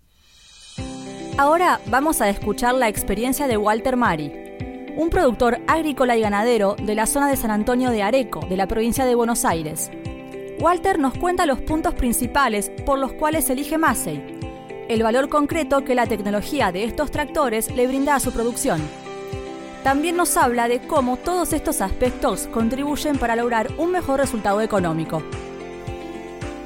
Ahora 1.39 1.79
vamos 1.89 2.21
a 2.21 2.29
escuchar 2.29 2.75
la 2.75 2.89
experiencia 2.89 3.47
de 3.47 3.57
Walter 3.57 3.97
Mari, 3.97 4.50
un 4.97 5.11
productor 5.11 5.59
agrícola 5.67 6.17
y 6.17 6.21
ganadero 6.21 6.77
de 6.83 6.95
la 6.95 7.07
zona 7.07 7.29
de 7.29 7.37
San 7.37 7.51
Antonio 7.51 7.91
de 7.91 8.03
Areco, 8.03 8.41
de 8.49 8.57
la 8.57 8.67
provincia 8.67 9.05
de 9.05 9.15
Buenos 9.15 9.45
Aires. 9.45 9.91
Walter 10.61 10.99
nos 10.99 11.17
cuenta 11.17 11.47
los 11.47 11.61
puntos 11.61 11.95
principales 11.95 12.71
por 12.85 12.99
los 12.99 13.13
cuales 13.13 13.49
elige 13.51 13.79
Massey 13.79 14.41
el 14.91 15.05
valor 15.05 15.29
concreto 15.29 15.85
que 15.85 15.95
la 15.95 16.07
tecnología 16.07 16.73
de 16.73 16.83
estos 16.83 17.13
tractores 17.13 17.73
le 17.77 17.87
brinda 17.87 18.17
a 18.17 18.19
su 18.19 18.33
producción. 18.33 18.81
También 19.85 20.17
nos 20.17 20.37
habla 20.37 20.67
de 20.67 20.81
cómo 20.81 21.17
todos 21.17 21.53
estos 21.53 21.81
aspectos 21.81 22.49
contribuyen 22.53 23.17
para 23.17 23.37
lograr 23.37 23.69
un 23.79 23.93
mejor 23.93 24.19
resultado 24.19 24.61
económico. 24.61 25.23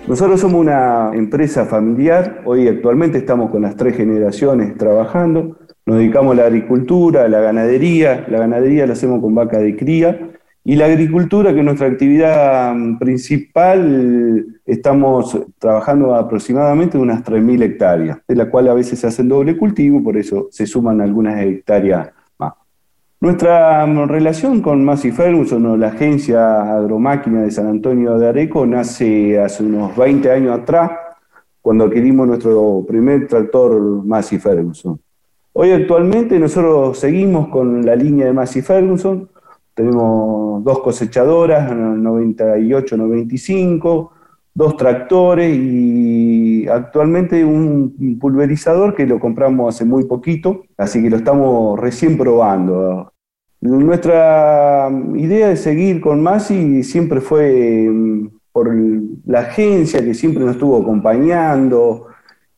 Nosotros 0.09 0.41
somos 0.41 0.59
una 0.59 1.11
empresa 1.13 1.67
familiar, 1.67 2.41
hoy 2.47 2.67
actualmente 2.67 3.19
estamos 3.19 3.51
con 3.51 3.61
las 3.61 3.77
tres 3.77 3.95
generaciones 3.95 4.75
trabajando, 4.79 5.59
nos 5.87 5.99
dedicamos 5.99 6.33
a 6.33 6.43
la 6.43 6.47
agricultura, 6.47 7.25
a 7.25 7.29
la 7.29 7.41
ganadería, 7.41 8.25
la 8.29 8.39
ganadería 8.39 8.87
la 8.87 8.95
hacemos 8.95 9.21
con 9.21 9.35
vaca 9.35 9.59
de 9.59 9.77
cría 9.77 10.31
y 10.67 10.77
la 10.77 10.87
agricultura, 10.87 11.53
que 11.53 11.59
es 11.59 11.65
nuestra 11.65 11.89
actividad 11.89 12.75
mm, 12.75 12.99
principal, 12.99 14.47
estamos 14.65 15.39
trabajando 15.59 16.15
aproximadamente 16.15 16.97
unas 16.97 17.23
3.000 17.23 17.63
hectáreas, 17.63 18.19
de 18.27 18.35
la 18.35 18.49
cual 18.49 18.69
a 18.69 18.75
veces 18.75 18.99
se 18.99 19.07
hacen 19.07 19.29
doble 19.29 19.59
cultivo, 19.59 20.03
por 20.03 20.17
eso 20.17 20.49
se 20.51 20.67
suman 20.67 21.03
algunas 21.03 21.39
hectáreas 21.39 22.09
más. 22.39 22.55
Nuestra 23.21 23.85
mm, 23.85 24.09
relación 24.09 24.63
con 24.63 24.83
Massey 24.83 25.11
Ferguson, 25.11 25.67
o 25.67 25.77
la 25.77 25.89
agencia 25.89 26.77
agromáquina 26.79 27.43
de 27.43 27.51
San 27.51 27.67
Antonio 27.67 28.19
de 28.19 28.29
Areco, 28.29 28.65
nace 28.65 29.39
hace 29.39 29.65
unos 29.65 29.95
20 29.95 30.31
años 30.31 30.59
atrás, 30.59 30.93
cuando 31.61 31.85
adquirimos 31.85 32.27
nuestro 32.27 32.87
primer 32.89 33.27
tractor 33.27 34.03
Massey 34.03 34.39
Ferguson. 34.39 34.99
Hoy 35.57 35.71
actualmente 35.71 36.37
nosotros 36.41 36.99
seguimos 36.99 37.47
con 37.47 37.87
la 37.87 37.95
línea 37.95 38.27
de 38.27 38.33
Massey 38.33 38.61
Ferguson, 38.61 39.29
tenemos 39.73 40.65
dos 40.65 40.81
cosechadoras, 40.81 41.71
98-95, 41.71 44.11
dos 44.53 44.77
tractores 44.77 45.57
y 45.57 46.67
actualmente 46.67 47.45
un 47.45 48.19
pulverizador 48.21 48.97
que 48.97 49.07
lo 49.07 49.21
compramos 49.21 49.73
hace 49.73 49.85
muy 49.85 50.07
poquito, 50.07 50.65
así 50.77 51.01
que 51.01 51.11
lo 51.11 51.19
estamos 51.19 51.79
recién 51.79 52.19
probando. 52.19 53.13
Nuestra 53.61 54.91
idea 55.15 55.51
de 55.51 55.57
seguir 55.57 56.01
con 56.01 56.21
Masi 56.21 56.83
siempre 56.83 57.21
fue 57.21 57.89
mm, 57.89 58.27
por 58.51 58.75
la 59.27 59.39
agencia 59.39 60.05
que 60.05 60.15
siempre 60.15 60.43
nos 60.43 60.57
estuvo 60.57 60.83
acompañando 60.83 62.09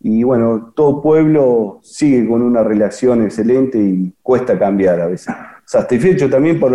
y 0.09 0.23
bueno, 0.23 0.73
todo 0.73 1.03
pueblo 1.03 1.81
sigue 1.83 2.29
con 2.29 2.41
una 2.41 2.63
relación 2.63 3.25
excelente 3.25 3.77
y 3.77 4.15
cuesta 4.23 4.57
cambiar 4.57 5.01
a 5.01 5.09
veces 5.09 5.35
satisfecho 5.65 6.31
también 6.31 6.61
por, 6.61 6.71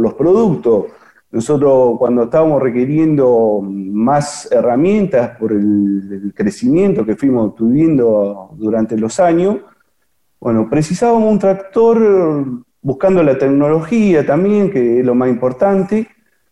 los 0.00 0.14
productos. 0.14 0.86
Nosotros 1.30 1.98
cuando 1.98 2.22
estábamos 2.22 2.62
requiriendo 2.62 3.60
más 3.62 4.50
herramientas 4.50 5.36
por 5.36 5.52
el, 5.52 6.32
crecimiento 6.34 7.04
que 7.04 7.14
fuimos 7.14 7.54
tuviendo 7.56 8.52
durante 8.54 8.96
los 8.96 9.20
años, 9.20 9.58
bueno, 10.40 10.66
precisábamos 10.70 11.30
un 11.30 11.38
tractor 11.38 12.46
buscando 12.80 13.22
la 13.22 13.36
tecnología 13.36 14.24
también, 14.24 14.70
que 14.70 15.00
es 15.00 15.04
lo 15.04 15.14
más 15.14 15.28
importante, 15.28 16.08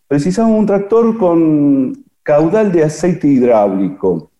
precisábamos 0.06 0.58
un 0.58 0.66
tractor 0.66 1.16
con 1.16 2.04
caudal 2.22 2.70
de 2.72 2.84
aceite 2.84 3.26
hidráulico. 3.26 4.33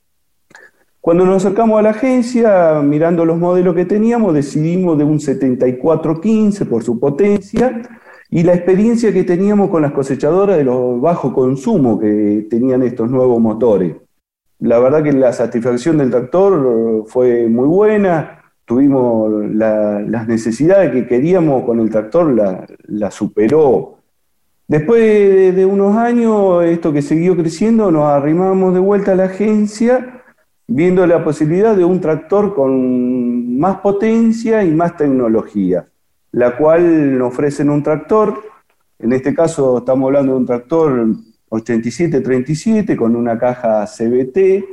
Cuando 1.04 1.26
nos 1.26 1.44
acercamos 1.44 1.78
a 1.78 1.82
la 1.82 1.90
agencia, 1.90 2.80
mirando 2.80 3.26
los 3.26 3.36
modelos 3.36 3.74
que 3.74 3.84
teníamos, 3.84 4.32
decidimos 4.32 4.96
de 4.96 5.04
un 5.04 5.20
7415 5.20 6.64
por 6.64 6.82
su 6.82 6.98
potencia 6.98 7.82
y 8.30 8.42
la 8.42 8.54
experiencia 8.54 9.12
que 9.12 9.22
teníamos 9.22 9.68
con 9.68 9.82
las 9.82 9.92
cosechadoras 9.92 10.56
de 10.56 10.64
los 10.64 10.98
bajo 11.02 11.34
consumo 11.34 11.98
que 11.98 12.46
tenían 12.48 12.82
estos 12.82 13.10
nuevos 13.10 13.38
motores. 13.38 13.96
La 14.60 14.78
verdad 14.78 15.02
que 15.02 15.12
la 15.12 15.34
satisfacción 15.34 15.98
del 15.98 16.10
tractor 16.10 17.04
fue 17.06 17.48
muy 17.48 17.68
buena, 17.68 18.42
tuvimos 18.64 19.30
las 19.52 20.26
necesidades 20.26 20.90
que 20.90 21.06
queríamos 21.06 21.64
con 21.64 21.80
el 21.80 21.90
tractor, 21.90 22.32
la, 22.32 22.66
la 22.84 23.10
superó. 23.10 23.98
Después 24.66 25.54
de 25.54 25.66
unos 25.66 25.98
años, 25.98 26.64
esto 26.64 26.94
que 26.94 27.02
siguió 27.02 27.36
creciendo, 27.36 27.90
nos 27.90 28.04
arrimamos 28.04 28.72
de 28.72 28.80
vuelta 28.80 29.12
a 29.12 29.16
la 29.16 29.24
agencia 29.24 30.22
viendo 30.66 31.06
la 31.06 31.22
posibilidad 31.22 31.76
de 31.76 31.84
un 31.84 32.00
tractor 32.00 32.54
con 32.54 33.58
más 33.58 33.78
potencia 33.80 34.64
y 34.64 34.70
más 34.70 34.96
tecnología, 34.96 35.86
la 36.32 36.56
cual 36.56 37.18
nos 37.18 37.32
ofrecen 37.32 37.70
un 37.70 37.82
tractor, 37.82 38.42
en 38.98 39.12
este 39.12 39.34
caso 39.34 39.78
estamos 39.78 40.06
hablando 40.08 40.32
de 40.32 40.38
un 40.38 40.46
tractor 40.46 41.06
8737 41.48 42.96
con 42.96 43.14
una 43.14 43.38
caja 43.38 43.86
CBT, 43.86 44.64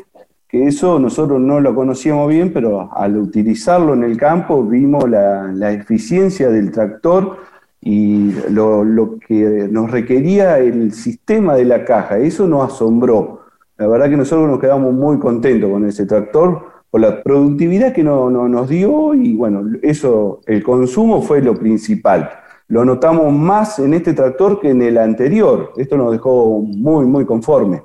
que 0.51 0.67
eso 0.67 0.99
nosotros 0.99 1.39
no 1.39 1.61
lo 1.61 1.73
conocíamos 1.73 2.27
bien, 2.27 2.51
pero 2.51 2.89
al 2.93 3.17
utilizarlo 3.17 3.93
en 3.93 4.03
el 4.03 4.17
campo 4.17 4.63
vimos 4.63 5.09
la, 5.09 5.71
eficiencia 5.71 6.49
del 6.49 6.71
tractor 6.71 7.37
y 7.79 8.33
lo, 8.49 9.17
que 9.25 9.69
nos 9.71 9.89
requería 9.89 10.59
el 10.59 10.91
sistema 10.91 11.55
de 11.55 11.65
la 11.65 11.85
caja. 11.85 12.17
Eso 12.17 12.47
nos 12.47 12.73
asombró. 12.73 13.40
La 13.81 13.87
verdad 13.87 14.11
que 14.11 14.17
nosotros 14.17 14.47
nos 14.47 14.59
quedamos 14.59 14.93
muy 14.93 15.17
contentos 15.17 15.71
con 15.71 15.87
ese 15.87 16.05
tractor, 16.05 16.83
por 16.91 17.01
la 17.01 17.23
productividad 17.23 17.91
que 17.91 18.03
no, 18.03 18.29
nos 18.29 18.69
dio 18.69 19.15
y 19.15 19.33
bueno, 19.33 19.63
eso, 19.81 20.39
el 20.45 20.61
consumo 20.61 21.23
fue 21.23 21.41
lo 21.41 21.55
principal. 21.55 22.29
Lo 22.67 22.85
notamos 22.85 23.33
más 23.33 23.79
en 23.79 23.95
este 23.95 24.13
tractor 24.13 24.59
que 24.59 24.69
en 24.69 24.83
el 24.83 24.99
anterior. 24.99 25.73
Esto 25.77 25.97
nos 25.97 26.11
dejó 26.11 26.59
muy, 26.59 27.07
muy 27.07 27.25
conforme. 27.25 27.81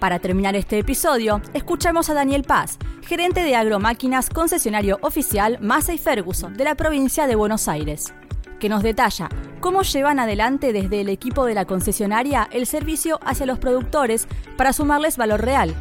Para 0.00 0.18
terminar 0.18 0.56
este 0.56 0.80
episodio, 0.80 1.40
escuchamos 1.54 2.10
a 2.10 2.14
Daniel 2.14 2.42
Paz, 2.42 2.76
gerente 3.06 3.44
de 3.44 3.54
agromáquinas 3.54 4.30
concesionario 4.30 4.98
oficial 5.02 5.58
Massey 5.60 5.96
Ferguson 5.96 6.56
de 6.56 6.64
la 6.64 6.74
provincia 6.74 7.28
de 7.28 7.36
Buenos 7.36 7.68
Aires, 7.68 8.12
que 8.58 8.68
nos 8.68 8.82
detalla 8.82 9.28
cómo 9.60 9.82
llevan 9.82 10.18
adelante 10.18 10.72
desde 10.72 11.00
el 11.00 11.08
equipo 11.08 11.44
de 11.44 11.54
la 11.54 11.64
concesionaria 11.64 12.48
el 12.52 12.66
servicio 12.66 13.18
hacia 13.24 13.46
los 13.46 13.58
productores 13.58 14.28
para 14.56 14.72
sumarles 14.72 15.16
valor 15.16 15.44
real, 15.44 15.74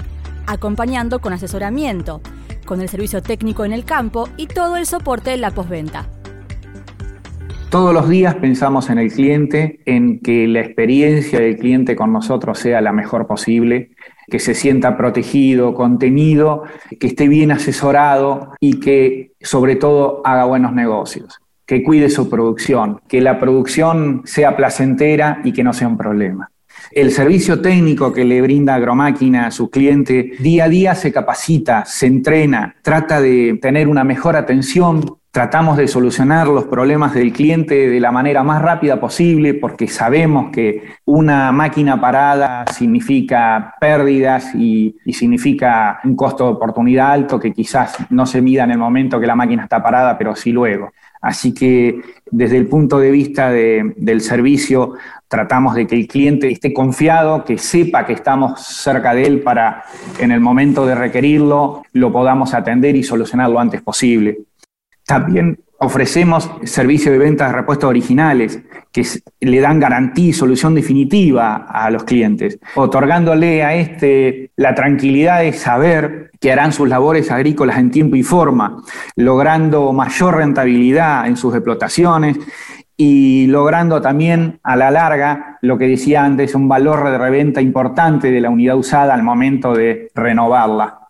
acompañando 0.46 1.20
con 1.20 1.34
asesoramiento, 1.34 2.22
con 2.66 2.82
el 2.82 2.90
servicio 2.90 3.22
técnico 3.22 3.66
en 3.66 3.74
el 3.74 3.86
campo 3.86 4.30
y 4.38 4.48
todo 4.48 4.78
el 4.78 4.86
soporte 4.86 5.34
en 5.34 5.42
la 5.42 5.52
postventa. 5.52 6.10
Todos 7.70 7.94
los 7.94 8.08
días 8.08 8.36
pensamos 8.36 8.90
en 8.90 8.98
el 8.98 9.12
cliente, 9.12 9.82
en 9.86 10.20
que 10.20 10.48
la 10.48 10.62
experiencia 10.62 11.40
del 11.40 11.58
cliente 11.58 11.98
con 11.98 12.14
nosotros 12.14 12.60
sea 12.60 12.80
la 12.80 12.94
mejor 12.94 13.28
posible, 13.28 13.92
que 14.28 14.40
se 14.40 14.54
sienta 14.54 14.96
protegido, 14.96 15.74
contenido, 15.74 16.64
que 16.98 17.08
esté 17.08 17.28
bien 17.28 17.52
asesorado 17.52 18.54
y 18.62 18.80
que 18.80 19.34
sobre 19.42 19.76
todo 19.76 20.22
haga 20.24 20.46
buenos 20.46 20.72
negocios, 20.74 21.42
que 21.68 21.84
cuide 21.84 22.10
su 22.10 22.30
producción, 22.30 23.02
que 23.08 23.22
la 23.22 23.40
producción 23.40 24.24
sea 24.26 24.56
placentera 24.56 25.42
y 25.44 25.52
que 25.52 25.64
no 25.64 25.74
sea 25.74 25.90
un 25.90 25.98
problema. 25.98 26.50
El 26.92 27.12
servicio 27.12 27.62
técnico 27.62 28.14
que 28.14 28.24
le 28.24 28.42
brinda 28.42 28.76
Agromáquina 28.76 29.48
a 29.48 29.52
su 29.52 29.70
cliente 29.70 30.32
día 30.40 30.66
a 30.66 30.70
día 30.70 30.96
se 30.96 31.12
capacita, 31.12 31.84
se 31.86 32.08
entrena, 32.08 32.76
trata 32.82 33.20
de 33.20 33.60
tener 33.62 33.90
una 33.90 34.06
mejor 34.06 34.38
atención 34.38 35.18
Tratamos 35.38 35.78
de 35.78 35.88
solucionar 35.88 36.48
los 36.48 36.64
problemas 36.64 37.14
del 37.14 37.32
cliente 37.32 37.90
de 37.90 38.00
la 38.00 38.12
manera 38.12 38.42
más 38.42 38.60
rápida 38.60 39.00
posible 39.00 39.54
porque 39.54 39.88
sabemos 39.88 40.50
que 40.52 40.82
una 41.06 41.52
máquina 41.52 42.02
parada 42.02 42.66
significa 42.74 43.76
pérdidas 43.80 44.56
y, 44.56 44.98
significa 45.14 46.00
un 46.06 46.16
costo 46.16 46.46
de 46.46 46.54
oportunidad 46.54 47.12
alto 47.12 47.40
que 47.40 47.54
quizás 47.54 47.98
no 48.10 48.26
se 48.26 48.42
mida 48.42 48.64
en 48.64 48.72
el 48.72 48.80
momento 48.80 49.20
que 49.20 49.28
la 49.28 49.36
máquina 49.36 49.62
está 49.62 49.84
parada, 49.84 50.18
pero 50.18 50.36
sí 50.36 50.52
luego. 50.52 50.92
Así 51.22 51.54
que 51.54 52.02
desde 52.30 52.58
el 52.58 52.68
punto 52.68 53.00
de 53.00 53.12
vista 53.12 53.50
del 53.50 54.22
servicio, 54.22 54.94
tratamos 55.28 55.76
de 55.76 55.88
que 55.88 55.96
el 55.96 56.08
cliente 56.08 56.50
esté 56.52 56.74
confiado, 56.74 57.44
que 57.44 57.58
sepa 57.58 58.06
que 58.06 58.14
estamos 58.14 58.62
cerca 58.62 59.14
de 59.14 59.26
él 59.26 59.42
para 59.42 59.84
en 60.20 60.32
el 60.32 60.40
momento 60.40 60.86
de 60.86 60.96
requerirlo 60.96 61.84
lo 61.94 62.12
podamos 62.12 62.54
atender 62.54 62.96
y 62.96 63.04
solucionar 63.04 63.50
lo 63.50 63.60
antes 63.60 63.82
posible. 63.82 64.40
También 65.06 65.60
ofrecemos 65.80 66.50
servicios 66.64 67.12
de 67.12 67.20
venta 67.20 67.48
de 67.48 67.54
repuestos 67.54 67.90
originales 67.90 68.62
que 68.92 69.06
le 69.42 69.60
dan 69.60 69.80
garantía 69.80 70.30
y 70.30 70.34
solución 70.34 70.74
definitiva 70.74 71.68
a 71.70 71.90
los 71.92 72.04
clientes, 72.04 72.60
otorgándole 72.76 73.64
a 73.64 73.76
este 73.76 74.52
la 74.56 74.74
tranquilidad 74.74 75.42
de 75.42 75.54
saber 75.54 76.32
que 76.40 76.52
harán 76.52 76.72
sus 76.72 76.90
labores 76.90 77.32
agrícolas 77.32 77.78
en 77.78 77.92
tiempo 77.92 78.16
y 78.16 78.24
forma, 78.24 78.84
logrando 79.16 79.94
mayor 79.94 80.38
rentabilidad 80.38 81.28
en 81.28 81.38
sus 81.38 81.54
explotaciones 81.54 82.38
y 82.96 83.46
logrando 83.48 84.02
también 84.02 84.60
a 84.64 84.76
la 84.76 84.90
larga, 84.90 85.60
lo 85.62 85.78
que 85.78 85.88
decía 85.88 86.24
antes, 86.24 86.56
un 86.56 86.68
valor 86.68 87.10
de 87.12 87.18
reventa 87.18 87.62
importante 87.62 88.32
de 88.32 88.42
la 88.42 88.50
unidad 88.50 88.76
usada 88.76 89.14
al 89.14 89.22
momento 89.22 89.74
de 89.74 90.10
renovarla. 90.16 91.07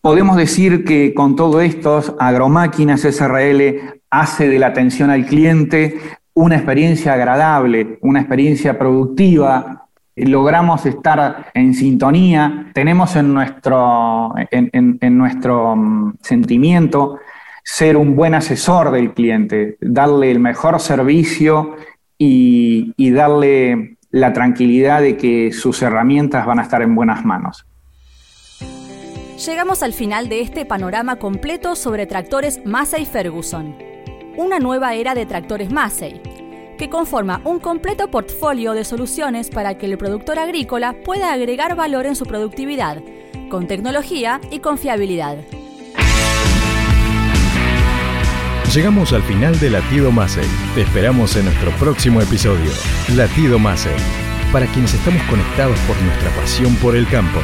Podemos 0.00 0.36
decir 0.36 0.84
que 0.84 1.14
con 1.14 1.34
todo 1.34 1.60
esto, 1.60 2.16
Agromáquinas 2.20 3.00
SRL 3.00 4.00
hace 4.08 4.48
de 4.48 4.58
la 4.60 4.68
atención 4.68 5.10
al 5.10 5.26
cliente 5.26 5.98
una 6.32 6.54
experiencia 6.56 7.14
agradable, 7.14 7.98
una 8.02 8.20
experiencia 8.20 8.78
productiva. 8.78 9.88
Logramos 10.14 10.86
estar 10.86 11.50
en 11.54 11.74
sintonía, 11.74 12.70
tenemos 12.72 13.16
en 13.16 13.34
nuestro, 13.34 14.32
en, 14.52 15.18
nuestro 15.18 15.74
mm, 15.74 16.18
sentimiento 16.22 17.18
ser 17.64 17.96
un 17.96 18.14
buen 18.14 18.34
asesor 18.34 18.92
del 18.92 19.12
cliente, 19.12 19.76
darle 19.80 20.30
el 20.30 20.38
mejor 20.38 20.78
servicio 20.78 21.74
y 22.16 23.10
darle 23.10 23.96
la 24.10 24.32
tranquilidad 24.32 25.00
de 25.00 25.16
que 25.16 25.52
sus 25.52 25.82
herramientas 25.82 26.46
van 26.46 26.60
a 26.60 26.62
estar 26.62 26.82
en 26.82 26.94
buenas 26.94 27.24
manos. 27.24 27.66
Llegamos 29.46 29.82
al 29.82 29.94
final 29.94 30.28
de 30.28 30.42
este 30.42 30.66
panorama 30.66 31.16
completo 31.16 31.74
sobre 31.74 32.04
tractores 32.04 32.60
Massey 32.66 33.06
Ferguson, 33.06 33.74
una 34.36 34.58
nueva 34.58 34.92
era 34.92 35.14
de 35.14 35.24
tractores 35.24 35.72
Massey, 35.72 36.20
que 36.76 36.90
conforma 36.90 37.40
un 37.44 37.58
completo 37.58 38.10
portfolio 38.10 38.74
de 38.74 38.84
soluciones 38.84 39.48
para 39.48 39.78
que 39.78 39.86
el 39.86 39.96
productor 39.96 40.38
agrícola 40.38 40.94
pueda 41.06 41.32
agregar 41.32 41.74
valor 41.74 42.04
en 42.04 42.16
su 42.16 42.26
productividad, 42.26 43.02
con 43.48 43.66
tecnología 43.66 44.42
y 44.50 44.58
confiabilidad. 44.58 45.38
Llegamos 48.74 49.14
al 49.14 49.22
final 49.22 49.58
de 49.58 49.70
Latido 49.70 50.12
Massey. 50.12 50.46
Te 50.74 50.82
esperamos 50.82 51.34
en 51.36 51.46
nuestro 51.46 51.70
próximo 51.78 52.20
episodio. 52.20 52.70
Latido 53.16 53.58
Massey. 53.58 53.96
Para 54.52 54.66
quienes 54.66 54.92
estamos 54.92 55.22
conectados 55.22 55.78
por 55.80 55.96
nuestra 56.02 56.28
pasión 56.36 56.76
por 56.76 56.94
el 56.94 57.08
campo. 57.08 57.40